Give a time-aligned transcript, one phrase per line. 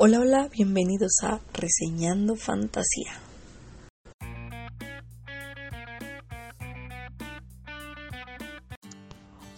[0.00, 3.14] Hola, hola, bienvenidos a Reseñando Fantasía.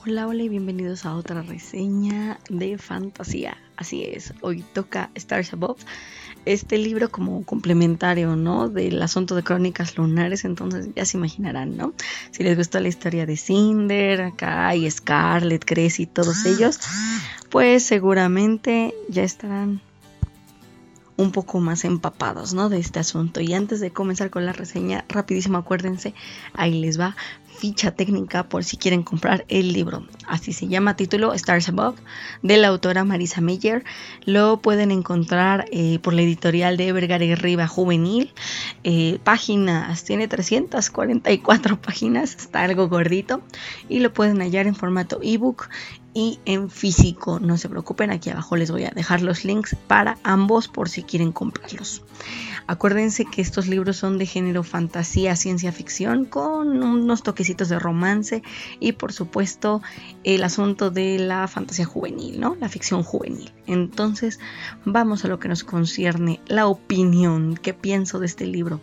[0.03, 3.59] Hola, hola y bienvenidos a otra reseña de fantasía.
[3.77, 5.85] Así es, hoy toca Stars Above,
[6.47, 8.71] este libro como complementario, ¿no?
[8.71, 11.93] Del asunto de crónicas lunares, entonces ya se imaginarán, ¿no?
[12.31, 16.81] Si les gusta la historia de Cinder, acá y Scarlet, Cress y todos ellos,
[17.51, 19.83] pues seguramente ya estarán
[21.21, 22.69] un poco más empapados, ¿no?
[22.69, 23.41] De este asunto.
[23.41, 26.15] Y antes de comenzar con la reseña, rapidísimo acuérdense,
[26.55, 27.17] ahí les va
[27.61, 30.07] ficha técnica por si quieren comprar el libro.
[30.27, 31.99] Así se llama título Stars Above
[32.43, 33.85] de la autora Marisa Meyer.
[34.25, 38.33] Lo pueden encontrar eh, por la editorial de Vergara Riva Juvenil.
[38.83, 43.43] Eh, páginas, tiene 344 páginas, está algo gordito
[43.91, 45.69] y lo pueden hallar en formato ebook
[46.15, 47.41] y en físico.
[47.41, 51.03] No se preocupen, aquí abajo les voy a dejar los links para ambos por si
[51.03, 52.03] quieren comprarlos.
[52.67, 57.23] Acuérdense que estos libros son de género fantasía, ciencia ficción, con unos
[57.57, 58.43] de romance
[58.79, 59.83] y por supuesto
[60.25, 62.57] el asunto de la fantasía juvenil, ¿no?
[62.61, 63.53] La ficción juvenil.
[63.67, 64.41] Entonces
[64.85, 68.81] vamos a lo que nos concierne, la opinión, qué pienso de este libro.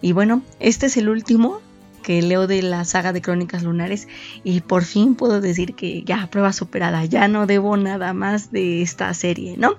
[0.00, 1.60] Y bueno, este es el último
[2.02, 4.08] que leo de la saga de Crónicas Lunares
[4.44, 8.82] y por fin puedo decir que ya prueba superada, ya no debo nada más de
[8.82, 9.76] esta serie, ¿no?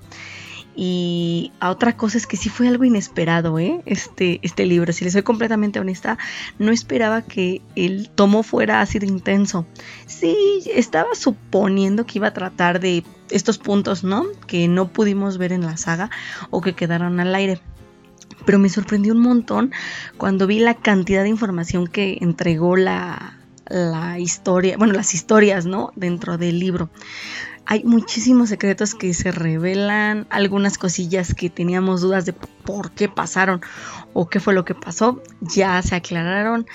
[0.75, 3.81] Y a otra cosa es que sí fue algo inesperado, ¿eh?
[3.85, 6.17] Este, este libro, si les soy completamente honesta,
[6.59, 9.65] no esperaba que el tomo fuera así de intenso.
[10.05, 10.35] Sí,
[10.73, 14.25] estaba suponiendo que iba a tratar de estos puntos, ¿no?
[14.47, 16.09] Que no pudimos ver en la saga
[16.49, 17.61] o que quedaron al aire
[18.45, 19.71] pero me sorprendió un montón
[20.17, 23.39] cuando vi la cantidad de información que entregó la
[24.19, 25.91] historia, bueno, las historias, ¿no?
[25.95, 26.89] Dentro del libro.
[27.65, 33.61] Hay muchísimos secretos que se revelan, algunas cosillas que teníamos dudas de por qué pasaron
[34.13, 36.67] o qué fue lo que pasó, ya se aclararon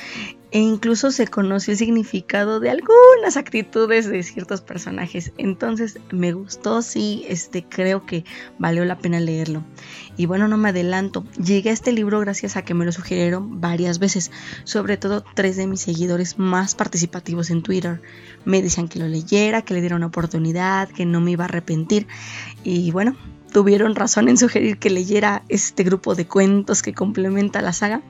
[0.52, 5.32] e incluso se conoció el significado de algunas actitudes de ciertos personajes.
[5.38, 8.24] Entonces me gustó, sí, este creo que
[8.58, 9.62] valió la pena leerlo.
[10.16, 13.60] Y bueno, no me adelanto, llegué a este libro gracias a que me lo sugirieron
[13.60, 14.30] varias veces,
[14.64, 18.00] sobre todo tres de mis seguidores más participativos en Twitter.
[18.44, 21.48] Me decían que lo leyera, que le diera una oportunidad, que no me iba a
[21.48, 22.06] arrepentir.
[22.64, 23.16] Y bueno,
[23.52, 28.02] tuvieron razón en sugerir que leyera este grupo de cuentos que complementa la saga.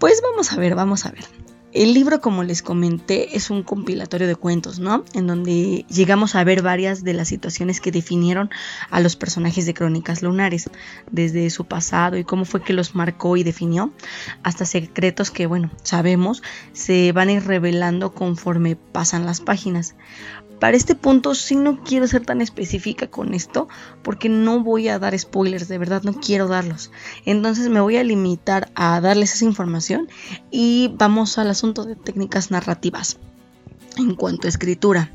[0.00, 1.24] Pues vamos a ver, vamos a ver.
[1.72, 5.04] El libro, como les comenté, es un compilatorio de cuentos, ¿no?
[5.12, 8.48] En donde llegamos a ver varias de las situaciones que definieron
[8.88, 10.70] a los personajes de Crónicas Lunares,
[11.12, 13.92] desde su pasado y cómo fue que los marcó y definió,
[14.42, 19.94] hasta secretos que, bueno, sabemos, se van a ir revelando conforme pasan las páginas.
[20.60, 23.68] Para este punto sí no quiero ser tan específica con esto
[24.02, 26.92] porque no voy a dar spoilers, de verdad no quiero darlos.
[27.24, 30.08] Entonces me voy a limitar a darles esa información
[30.50, 33.18] y vamos al asunto de técnicas narrativas
[33.96, 35.10] en cuanto a escritura.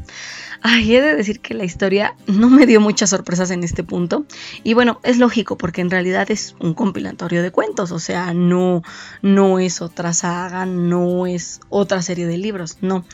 [0.67, 4.25] Ay, he de decir que la historia no me dio muchas sorpresas en este punto.
[4.63, 7.91] Y bueno, es lógico porque en realidad es un compilatorio de cuentos.
[7.91, 8.81] O sea, no,
[9.21, 13.05] no es otra saga, no es otra serie de libros, no.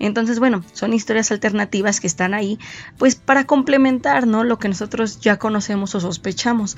[0.00, 2.58] Entonces, bueno, son historias alternativas que están ahí,
[2.98, 4.42] pues para complementar, ¿no?
[4.42, 6.76] Lo que nosotros ya conocemos o sospechamos.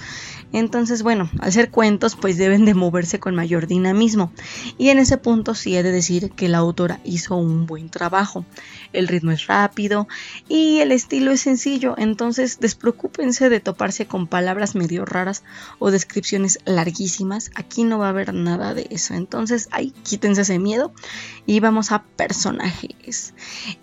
[0.53, 4.31] Entonces, bueno, al ser cuentos, pues deben de moverse con mayor dinamismo.
[4.77, 8.28] Y en ese punto sí he de decir que la autora hizo un buen trabajo.
[8.93, 10.09] El ritmo es rápido,
[10.49, 15.43] y el estilo es sencillo, entonces despreocúpense de toparse con palabras medio raras
[15.79, 20.59] o descripciones larguísimas, aquí no va a haber nada de eso, entonces ahí quítense ese
[20.59, 20.93] miedo
[21.47, 23.35] y vamos a personajes.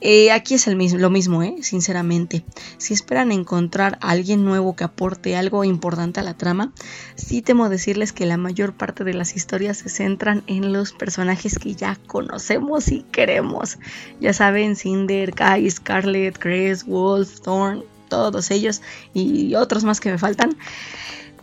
[0.01, 1.57] Eh, aquí es lo mismo, ¿eh?
[1.61, 2.45] sinceramente,
[2.77, 6.73] si esperan encontrar a alguien nuevo que aporte algo importante a la trama,
[7.15, 11.57] sí temo decirles que la mayor parte de las historias se centran en los personajes
[11.57, 13.77] que ya conocemos y queremos,
[14.19, 18.81] ya saben, Cinder, Kai, Scarlet, Chris, Wolf, Thorn, todos ellos
[19.13, 20.55] y otros más que me faltan,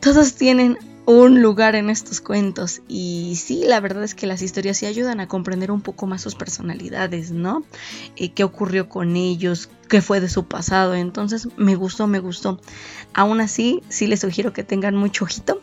[0.00, 4.76] todos tienen un lugar en estos cuentos y sí, la verdad es que las historias
[4.76, 7.64] sí ayudan a comprender un poco más sus personalidades, ¿no?
[8.14, 9.68] Eh, ¿Qué ocurrió con ellos?
[9.88, 10.94] ¿Qué fue de su pasado?
[10.94, 12.60] Entonces me gustó, me gustó.
[13.14, 15.60] Aún así, sí les sugiero que tengan mucho ojito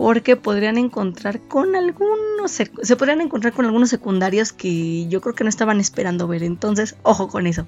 [0.00, 5.44] porque podrían encontrar con algunos, se, podrían encontrar con algunos secundarios que yo creo que
[5.44, 6.42] no estaban esperando ver.
[6.42, 7.66] Entonces, ojo con eso.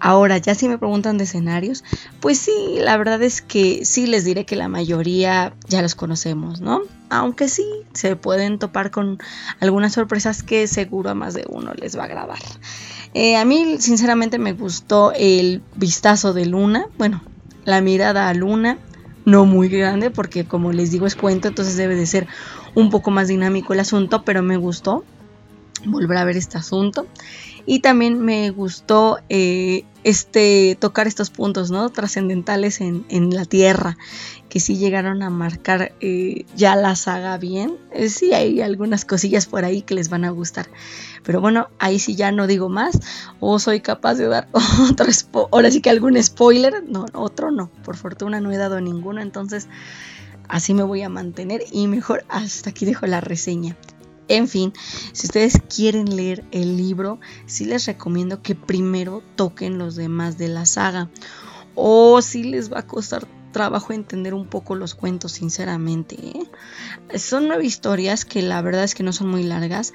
[0.00, 1.84] Ahora, ya si me preguntan de escenarios,
[2.20, 6.62] pues sí, la verdad es que sí les diré que la mayoría ya los conocemos,
[6.62, 6.80] ¿no?
[7.10, 9.18] Aunque sí, se pueden topar con
[9.60, 12.38] algunas sorpresas que seguro a más de uno les va a agradar.
[13.12, 17.20] Eh, a mí, sinceramente, me gustó el vistazo de Luna, bueno,
[17.66, 18.78] la mirada a Luna,
[19.24, 22.26] no muy grande, porque como les digo es cuento, entonces debe de ser
[22.74, 25.04] un poco más dinámico el asunto, pero me gustó
[25.86, 27.06] volver a ver este asunto.
[27.66, 31.88] Y también me gustó eh, este, tocar estos puntos ¿no?
[31.90, 33.96] trascendentales en, la Tierra,
[34.50, 37.76] que sí llegaron a marcar eh, ya la saga bien.
[37.92, 40.66] Eh, sí hay algunas cosillas por ahí que les van a gustar.
[41.24, 43.00] Pero bueno, ahí sí ya no digo más.
[43.40, 44.48] O soy capaz de dar
[44.90, 45.06] otro
[45.50, 46.84] ahora sí que algún spoiler.
[46.86, 47.70] No, otro no.
[47.82, 49.22] Por fortuna no he dado ninguno.
[49.22, 49.68] Entonces
[50.48, 51.62] así me voy a mantener.
[51.72, 53.74] Y mejor hasta aquí dejo la reseña.
[54.28, 54.72] En fin,
[55.12, 60.48] si ustedes quieren leer el libro, sí les recomiendo que primero toquen los demás de
[60.48, 61.10] la saga.
[61.74, 66.16] O si les va a costar trabajo entender un poco los cuentos, sinceramente.
[66.16, 67.18] ¿eh?
[67.18, 69.94] Son nueve historias que la verdad es que no son muy largas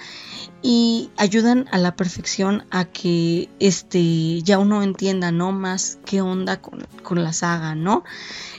[0.64, 5.52] y ayudan a la perfección a que este ya uno entienda, ¿no?
[5.52, 8.04] Más qué onda con, con la saga, ¿no?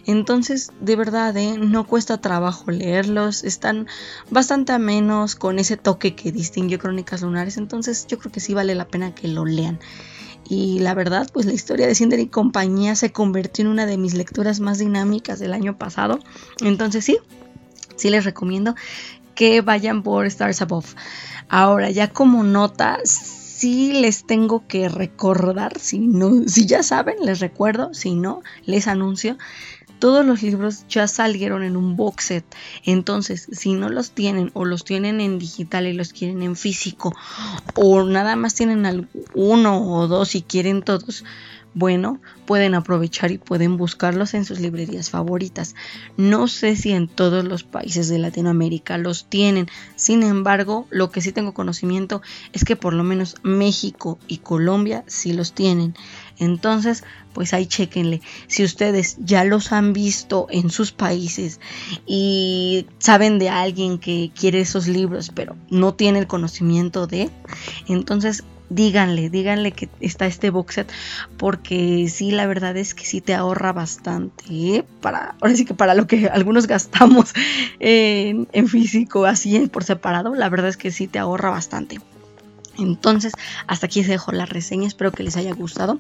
[0.06, 1.56] Entonces, de verdad, ¿eh?
[1.58, 3.86] no cuesta trabajo leerlos, están
[4.30, 8.74] bastante amenos con ese toque que distinguió Crónicas Lunares, entonces yo creo que sí vale
[8.74, 9.80] la pena que lo lean.
[10.50, 13.96] Y la verdad, pues la historia de Cinder y compañía se convirtió en una de
[13.96, 16.18] mis lecturas más dinámicas del año pasado.
[16.60, 17.18] Entonces sí,
[17.94, 18.74] sí les recomiendo
[19.36, 20.96] que vayan por Stars Above.
[21.48, 27.38] Ahora, ya como nota, sí les tengo que recordar, si no, si ya saben, les
[27.38, 29.38] recuerdo, si no, les anuncio
[30.00, 32.44] todos los libros ya salieron en un box set.
[32.84, 37.14] Entonces, si no los tienen o los tienen en digital y los quieren en físico
[37.76, 41.24] o nada más tienen uno o dos y quieren todos,
[41.72, 45.76] bueno, pueden aprovechar y pueden buscarlos en sus librerías favoritas.
[46.16, 51.20] No sé si en todos los países de Latinoamérica los tienen, sin embargo, lo que
[51.20, 55.94] sí tengo conocimiento es que por lo menos México y Colombia sí los tienen.
[56.40, 57.04] Entonces,
[57.34, 58.22] pues ahí chequenle.
[58.48, 61.60] Si ustedes ya los han visto en sus países
[62.06, 67.30] y saben de alguien que quiere esos libros, pero no tiene el conocimiento de,
[67.86, 70.92] entonces díganle, díganle que está este box set,
[71.36, 74.84] porque sí, la verdad es que sí te ahorra bastante, ¿eh?
[75.00, 77.34] para, ahora sí que para lo que algunos gastamos
[77.80, 82.00] en, en físico, así por separado, la verdad es que sí te ahorra bastante.
[82.80, 83.32] Entonces,
[83.66, 85.98] hasta aquí se dejó la reseña, espero que les haya gustado.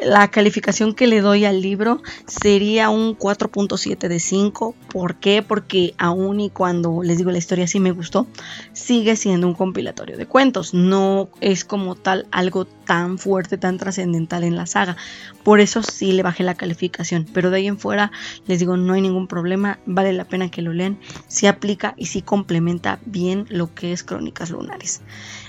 [0.00, 4.74] La calificación que le doy al libro sería un 4.7 de 5.
[4.88, 5.42] ¿Por qué?
[5.42, 8.26] Porque aún y cuando les digo la historia sí me gustó,
[8.72, 10.72] sigue siendo un compilatorio de cuentos.
[10.72, 14.96] No es como tal algo tan fuerte, tan trascendental en la saga.
[15.44, 17.26] Por eso sí le bajé la calificación.
[17.32, 18.12] Pero de ahí en fuera
[18.46, 19.78] les digo, no hay ningún problema.
[19.84, 20.98] Vale la pena que lo lean.
[21.28, 25.02] Si aplica y si complementa bien lo que es Crónicas Lunares.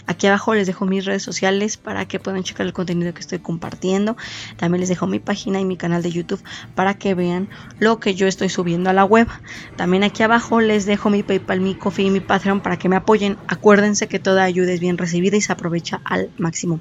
[0.05, 3.39] Aquí abajo les dejo mis redes sociales para que puedan checar el contenido que estoy
[3.39, 4.17] compartiendo.
[4.57, 6.43] También les dejo mi página y mi canal de YouTube
[6.75, 7.49] para que vean
[7.79, 9.27] lo que yo estoy subiendo a la web.
[9.75, 12.95] También aquí abajo les dejo mi PayPal, mi Coffee y mi Patreon para que me
[12.95, 13.37] apoyen.
[13.47, 16.79] Acuérdense que toda ayuda es bien recibida y se aprovecha al máximo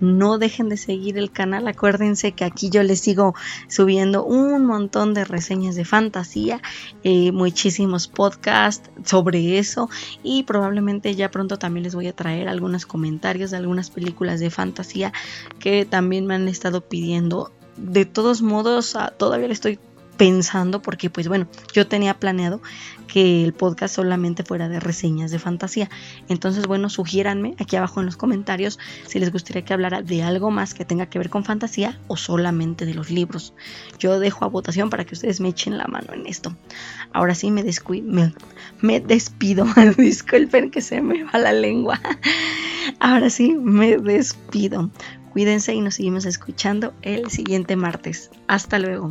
[0.00, 1.68] no dejen de seguir el canal.
[1.68, 3.34] Acuérdense que aquí yo les sigo
[3.68, 6.60] subiendo un montón de reseñas de fantasía,
[7.04, 9.88] eh, muchísimos podcasts sobre eso
[10.22, 14.50] y probablemente ya pronto también les voy a traer algunos comentarios de algunas películas de
[14.50, 15.12] fantasía
[15.58, 17.52] que también me han estado pidiendo.
[17.76, 19.78] De todos modos, ah, todavía le estoy
[20.20, 22.60] pensando porque pues bueno, yo tenía planeado
[23.06, 25.88] que el podcast solamente fuera de reseñas de fantasía.
[26.28, 30.50] Entonces, bueno, sugiéranme aquí abajo en los comentarios si les gustaría que hablara de algo
[30.50, 33.54] más que tenga que ver con fantasía o solamente de los libros.
[33.98, 36.54] Yo dejo a votación para que ustedes me echen la mano en esto.
[37.14, 37.64] Ahora sí me,
[38.02, 38.34] me,
[38.82, 39.64] me despido.
[39.96, 41.98] Disculpen que se me va la lengua.
[43.00, 44.90] Ahora sí me despido.
[45.30, 48.30] Cuídense y nos seguimos escuchando el siguiente martes.
[48.48, 49.10] Hasta luego.